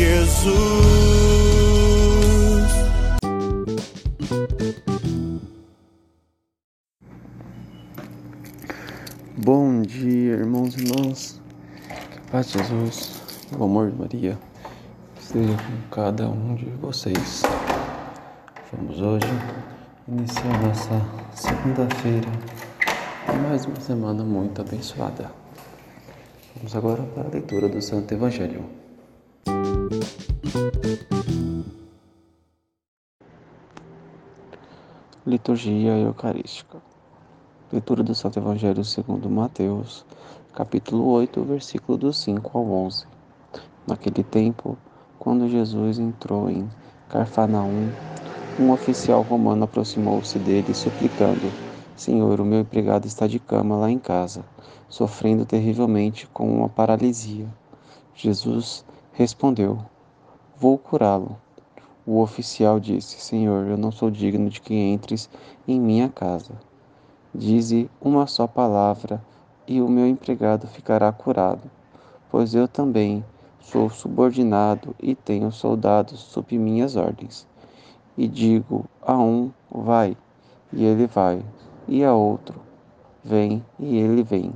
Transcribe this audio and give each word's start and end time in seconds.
Jesus. 0.00 0.50
Bom 9.36 9.82
dia, 9.82 10.32
irmãos 10.36 10.74
e 10.74 10.84
irmãs. 10.84 11.38
Que 12.10 12.30
paz 12.30 12.46
de 12.46 12.58
Jesus 12.58 13.20
e 13.52 13.56
o 13.56 13.64
amor 13.64 13.90
de 13.90 13.98
Maria 13.98 14.38
esteja 15.20 15.52
com 15.52 15.94
cada 15.94 16.30
um 16.30 16.54
de 16.54 16.64
vocês. 16.80 17.42
Vamos 18.72 19.02
hoje 19.02 19.26
iniciar 20.08 20.62
nossa 20.62 21.02
segunda-feira 21.34 22.30
mais 23.42 23.66
uma 23.66 23.78
semana 23.78 24.24
muito 24.24 24.62
abençoada. 24.62 25.30
Vamos 26.56 26.74
agora 26.74 27.02
para 27.02 27.28
a 27.28 27.30
leitura 27.30 27.68
do 27.68 27.82
Santo 27.82 28.14
Evangelho. 28.14 28.79
Liturgia 35.26 35.98
Eucarística. 35.98 36.78
Leitura 37.70 38.02
do 38.02 38.14
Santo 38.14 38.38
Evangelho 38.38 38.82
segundo 38.82 39.28
Mateus, 39.28 40.02
capítulo 40.54 41.06
8, 41.08 41.44
versículo 41.44 41.98
do 41.98 42.10
5 42.10 42.56
ao 42.56 42.64
11. 42.64 43.04
Naquele 43.86 44.24
tempo, 44.24 44.78
quando 45.18 45.46
Jesus 45.46 45.98
entrou 45.98 46.48
em 46.48 46.66
Carfanaum, 47.10 47.90
um 48.58 48.70
oficial 48.70 49.20
romano 49.20 49.64
aproximou-se 49.64 50.38
dele 50.38 50.72
suplicando: 50.72 51.52
Senhor, 51.94 52.40
o 52.40 52.44
meu 52.46 52.60
empregado 52.60 53.06
está 53.06 53.26
de 53.26 53.38
cama 53.38 53.76
lá 53.76 53.90
em 53.90 53.98
casa, 53.98 54.42
sofrendo 54.88 55.44
terrivelmente 55.44 56.26
com 56.28 56.50
uma 56.50 56.68
paralisia. 56.70 57.46
Jesus 58.14 58.86
respondeu: 59.12 59.80
Vou 60.58 60.78
curá-lo. 60.78 61.36
O 62.06 62.20
oficial 62.20 62.80
disse: 62.80 63.20
Senhor, 63.20 63.66
eu 63.66 63.76
não 63.76 63.92
sou 63.92 64.10
digno 64.10 64.48
de 64.48 64.60
que 64.60 64.74
entres 64.74 65.28
em 65.68 65.78
minha 65.78 66.08
casa. 66.08 66.54
Dize 67.34 67.90
uma 68.00 68.26
só 68.26 68.46
palavra 68.46 69.22
e 69.68 69.80
o 69.80 69.88
meu 69.88 70.06
empregado 70.06 70.66
ficará 70.66 71.12
curado, 71.12 71.70
pois 72.30 72.54
eu 72.54 72.66
também 72.66 73.24
sou 73.60 73.88
subordinado 73.90 74.96
e 74.98 75.14
tenho 75.14 75.52
soldados 75.52 76.18
sob 76.18 76.58
minhas 76.58 76.96
ordens. 76.96 77.46
E 78.16 78.26
digo 78.26 78.84
a 79.02 79.16
um, 79.16 79.52
vai, 79.70 80.16
e 80.72 80.84
ele 80.84 81.06
vai, 81.06 81.44
e 81.86 82.02
a 82.02 82.12
outro, 82.12 82.60
vem, 83.22 83.64
e 83.78 83.98
ele 83.98 84.22
vem. 84.22 84.52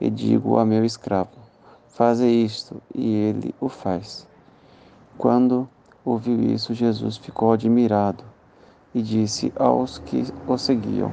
E 0.00 0.08
digo 0.10 0.58
a 0.58 0.64
meu 0.64 0.84
escravo, 0.84 1.30
faze 1.88 2.26
isto, 2.26 2.80
e 2.94 3.14
ele 3.14 3.54
o 3.60 3.68
faz. 3.68 4.28
Quando 5.18 5.68
ouviu 6.06 6.40
isso, 6.40 6.72
Jesus 6.72 7.16
ficou 7.16 7.52
admirado 7.52 8.22
e 8.94 9.02
disse 9.02 9.52
aos 9.56 9.98
que 9.98 10.24
o 10.46 10.56
seguiam: 10.56 11.12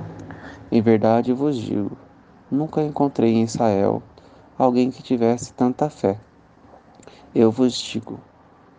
Em 0.72 0.81
verdade 0.81 1.34
vos 1.34 1.58
digo, 1.58 1.98
nunca 2.52 2.84
encontrei 2.84 3.34
em 3.34 3.42
Israel 3.42 4.04
alguém 4.58 4.92
que 4.92 5.02
tivesse 5.02 5.52
tanta 5.54 5.90
fé. 5.90 6.20
Eu 7.34 7.52
vos 7.52 7.74
digo: 7.74 8.20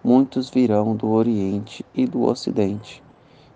muitos 0.05 0.49
virão 0.49 0.95
do 0.95 1.11
Oriente 1.11 1.85
e 1.93 2.07
do 2.07 2.23
Ocidente 2.23 3.03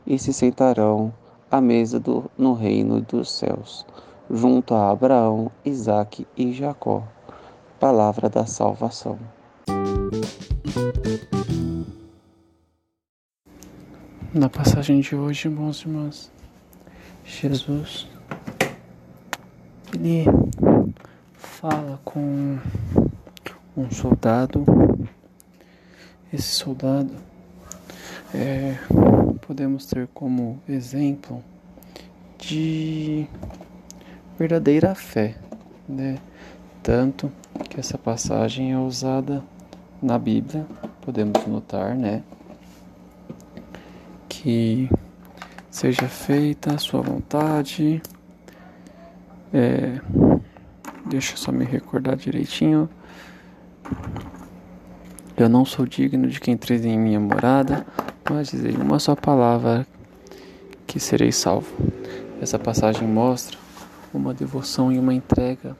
e 0.04 0.18
se 0.18 0.32
sentarão 0.32 1.12
à 1.50 1.60
mesa 1.60 2.00
do, 2.00 2.28
no 2.36 2.54
reino 2.54 3.00
dos 3.00 3.30
céus, 3.30 3.86
junto 4.28 4.74
a 4.74 4.90
Abraão, 4.90 5.50
Isaque 5.64 6.26
e 6.36 6.52
Jacó. 6.52 7.04
Palavra 7.78 8.28
da 8.28 8.44
salvação. 8.44 9.37
Na 14.38 14.48
passagem 14.48 15.00
de 15.00 15.16
hoje, 15.16 15.48
irmãos 15.48 15.80
e 15.80 15.88
irmãs, 15.88 16.30
Jesus 17.24 18.06
ele 19.92 20.26
fala 21.34 22.00
com 22.04 22.56
um 23.76 23.90
soldado. 23.90 24.64
Esse 26.32 26.54
soldado 26.54 27.12
é, 28.32 28.76
podemos 29.44 29.86
ter 29.86 30.06
como 30.14 30.62
exemplo 30.68 31.42
de 32.38 33.26
verdadeira 34.38 34.94
fé, 34.94 35.34
né? 35.88 36.16
Tanto 36.80 37.32
que 37.68 37.80
essa 37.80 37.98
passagem 37.98 38.72
é 38.72 38.78
usada 38.78 39.42
na 40.00 40.16
Bíblia, 40.16 40.64
podemos 41.00 41.44
notar, 41.44 41.96
né? 41.96 42.22
Que 44.40 44.88
seja 45.68 46.06
feita 46.06 46.72
a 46.72 46.78
sua 46.78 47.02
vontade. 47.02 48.00
É, 49.52 50.00
deixa 51.06 51.32
eu 51.32 51.36
só 51.36 51.50
me 51.50 51.64
recordar 51.64 52.14
direitinho. 52.14 52.88
Eu 55.36 55.48
não 55.48 55.64
sou 55.64 55.84
digno 55.84 56.28
de 56.28 56.38
que 56.38 56.52
entreis 56.52 56.84
em 56.84 56.96
minha 56.96 57.18
morada, 57.18 57.84
mas 58.30 58.52
dizei 58.52 58.76
uma 58.76 59.00
só 59.00 59.16
palavra 59.16 59.84
que 60.86 61.00
serei 61.00 61.32
salvo. 61.32 61.74
Essa 62.40 62.60
passagem 62.60 63.08
mostra 63.08 63.58
uma 64.14 64.32
devoção 64.32 64.92
e 64.92 65.00
uma 65.00 65.12
entrega, 65.12 65.76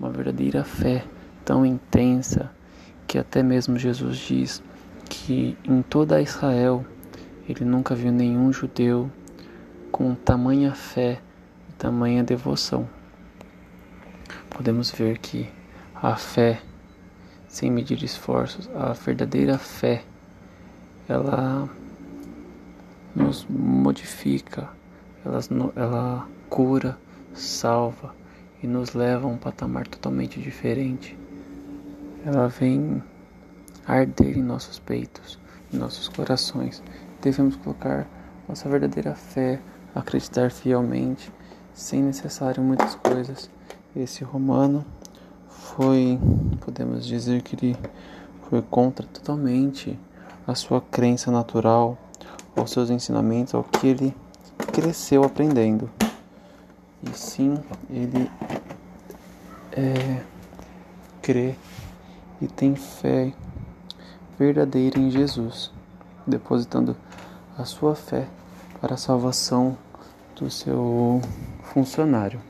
uma 0.00 0.08
verdadeira 0.08 0.64
fé 0.64 1.04
tão 1.44 1.66
intensa 1.66 2.50
que 3.06 3.18
até 3.18 3.42
mesmo 3.42 3.78
Jesus 3.78 4.16
diz 4.16 4.62
que 5.10 5.58
em 5.62 5.82
toda 5.82 6.22
Israel 6.22 6.86
ele 7.48 7.64
nunca 7.64 7.94
viu 7.94 8.12
nenhum 8.12 8.52
judeu 8.52 9.10
com 9.90 10.14
tamanha 10.14 10.74
fé 10.74 11.20
e 11.68 11.72
tamanha 11.72 12.22
devoção. 12.22 12.86
Podemos 14.50 14.90
ver 14.90 15.18
que 15.18 15.48
a 15.94 16.14
fé, 16.16 16.60
sem 17.48 17.70
medir 17.70 18.02
esforços, 18.04 18.68
a 18.74 18.92
verdadeira 18.92 19.56
fé, 19.56 20.04
ela 21.08 21.68
nos 23.16 23.46
modifica, 23.48 24.68
ela, 25.24 25.40
ela 25.74 26.28
cura, 26.50 26.98
salva 27.32 28.14
e 28.62 28.66
nos 28.66 28.92
leva 28.92 29.26
a 29.26 29.30
um 29.30 29.38
patamar 29.38 29.86
totalmente 29.88 30.38
diferente. 30.38 31.16
Ela 32.26 32.48
vem 32.48 33.02
arder 33.86 34.36
em 34.36 34.42
nossos 34.42 34.78
peitos, 34.78 35.38
em 35.72 35.78
nossos 35.78 36.08
corações. 36.08 36.82
Devemos 37.20 37.56
colocar 37.56 38.06
nossa 38.48 38.68
verdadeira 38.68 39.14
fé, 39.14 39.60
acreditar 39.94 40.50
fielmente, 40.50 41.32
sem 41.74 42.02
necessário 42.02 42.62
muitas 42.62 42.94
coisas. 42.94 43.50
Esse 43.94 44.24
romano 44.24 44.84
foi, 45.48 46.18
podemos 46.60 47.06
dizer 47.06 47.42
que 47.42 47.56
ele 47.56 47.76
foi 48.48 48.62
contra 48.62 49.06
totalmente 49.06 49.98
a 50.46 50.54
sua 50.54 50.80
crença 50.80 51.30
natural, 51.30 51.98
aos 52.56 52.70
seus 52.70 52.90
ensinamentos, 52.90 53.54
ao 53.54 53.62
que 53.62 53.86
ele 53.86 54.14
cresceu 54.72 55.22
aprendendo. 55.22 55.90
E 57.02 57.10
sim, 57.16 57.58
ele 57.90 58.30
é, 59.72 60.22
crê 61.22 61.54
e 62.40 62.46
tem 62.46 62.74
fé 62.74 63.32
verdadeira 64.38 64.98
em 64.98 65.10
Jesus, 65.10 65.72
depositando 66.28 66.96
a 67.56 67.64
sua 67.64 67.94
fé 67.94 68.28
para 68.80 68.94
a 68.94 68.98
salvação 68.98 69.76
do 70.36 70.50
seu 70.50 71.20
funcionário. 71.62 72.40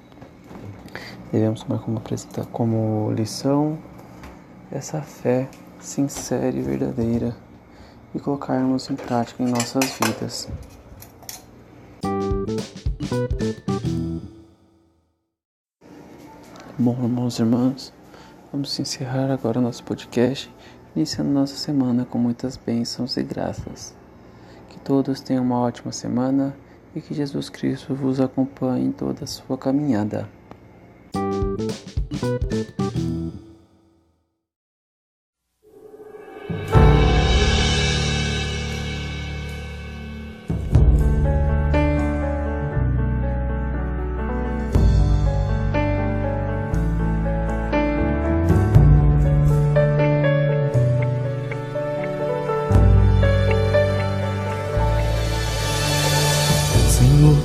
Devemos 1.33 1.63
tomar 1.63 1.81
como, 1.81 2.03
como 2.53 3.13
lição 3.13 3.79
essa 4.71 5.01
fé 5.01 5.49
sincera 5.81 6.57
e 6.57 6.63
verdadeira 6.63 7.35
e 8.15 8.19
colocarmos 8.19 8.91
em 8.91 8.97
prática 8.97 9.43
em 9.43 9.47
nossas 9.47 9.85
vidas. 10.03 10.49
Bom, 16.79 16.97
irmãos 17.03 17.39
e 17.39 17.43
irmãs, 17.43 17.93
vamos 18.53 18.79
encerrar 18.79 19.31
agora 19.31 19.61
nosso 19.61 19.83
podcast, 19.83 20.51
iniciando 20.95 21.31
nossa 21.31 21.57
semana 21.57 22.05
com 22.05 22.19
muitas 22.19 22.57
bênçãos 22.57 23.17
e 23.17 23.23
graças. 23.23 23.95
Que 24.69 24.79
todos 24.79 25.21
tenham 25.21 25.45
uma 25.45 25.59
ótima 25.59 25.93
semana 25.93 26.55
e 26.95 27.01
que 27.01 27.15
Jesus 27.15 27.49
Cristo 27.49 27.95
vos 27.95 28.21
acompanhe 28.21 28.87
em 28.87 28.93
toda 28.93 29.25
a 29.25 29.27
sua 29.27 29.57
caminhada. 29.57 30.29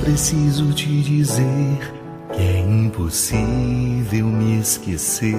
Preciso 0.04 0.72
te 0.72 1.02
dizer 1.02 1.94
que 2.32 2.40
é 2.40 2.60
impossível 2.60 4.26
me 4.26 4.60
esquecer. 4.60 5.34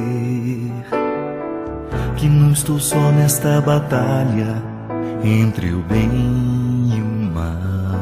Que 2.18 2.28
não 2.28 2.52
estou 2.52 2.80
só 2.80 3.12
nesta 3.12 3.62
batalha 3.62 4.62
entre 5.24 5.74
o 5.74 5.82
bem 5.84 6.10
e 6.96 7.02
o 7.02 7.34
mal. 7.34 8.00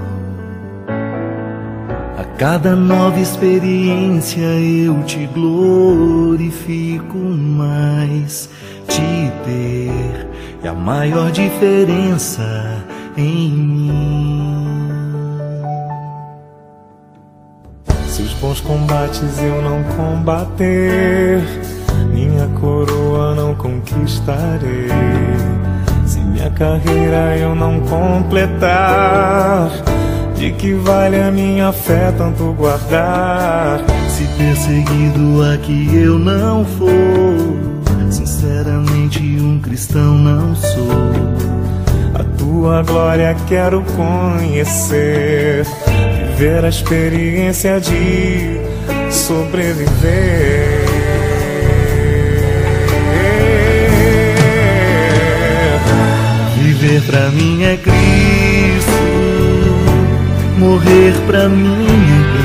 A 2.18 2.24
cada 2.38 2.75
nova 2.75 3.19
experiência 3.19 4.39
eu 4.41 5.03
te 5.03 5.27
glorifico 5.27 7.18
mais. 7.18 8.50
Te 8.88 9.31
ter 9.45 10.27
é 10.63 10.68
a 10.68 10.74
maior 10.74 11.31
diferença 11.31 12.83
em 13.18 13.50
mim. 13.51 14.93
Se 18.13 18.21
os 18.21 18.33
bons 18.33 18.62
combates 18.62 19.39
eu 19.42 19.60
não 19.63 19.81
combater, 19.95 21.42
minha 22.13 22.48
coroa 22.60 23.33
não 23.33 23.56
conquistarei. 23.56 24.88
Se 26.06 26.19
minha 26.19 26.51
carreira 26.51 27.36
eu 27.39 27.56
não 27.56 27.80
completar, 27.80 29.71
de 30.36 30.51
que 30.51 30.75
vale 30.75 31.19
a 31.19 31.31
minha 31.31 31.71
fé 31.71 32.13
tanto 32.15 32.54
guardar? 32.54 33.80
Se 34.10 34.25
perseguido 34.38 35.42
aqui 35.51 35.89
eu 35.95 36.19
não 36.19 36.63
for, 36.63 38.12
sinceramente 38.12 39.24
um 39.42 39.59
cristão 39.59 40.13
não 40.13 40.56
sou. 40.56 41.33
A 42.13 42.24
tua 42.38 42.83
glória 42.83 43.36
quero 43.48 43.83
conhecer 43.95 45.66
viver 46.44 46.66
a 46.66 46.68
experiência 46.68 47.80
de 47.80 48.60
sobreviver. 49.10 50.84
Viver 56.57 57.01
pra 57.04 57.30
mim 57.30 57.63
é 57.63 57.78
Cristo, 57.78 58.92
morrer 60.57 61.13
pra 61.25 61.48
mim 61.48 61.88
é 61.88 62.44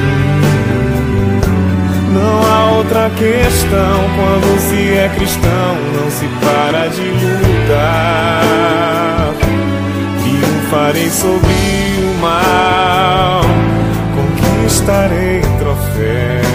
Não 2.15 2.43
há 2.45 2.71
outra 2.77 3.11
questão 3.11 4.05
quando 4.15 4.61
se 4.61 4.93
é 4.97 5.09
cristão, 5.17 5.77
não 5.97 6.09
se 6.09 6.29
para 6.41 6.87
de 6.87 7.03
lutar. 7.51 8.45
Triunfarei 10.23 11.11
sobre 11.11 11.55
o 12.05 12.15
mal 12.21 13.48
conquistarei 14.69 15.41
troféus. 15.59 16.49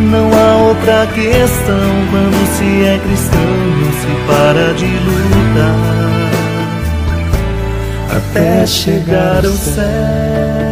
Não 0.00 0.28
há 0.32 0.56
outra 0.68 1.06
questão 1.06 2.06
quando 2.10 2.46
se 2.56 2.84
é 2.84 2.98
cristão, 2.98 3.40
não 3.80 3.92
se 3.92 4.08
para 4.26 4.74
de 4.74 4.86
lutar 4.86 5.76
até 8.16 8.66
chegar 8.66 9.44
ao 9.44 9.52
céu. 9.52 10.67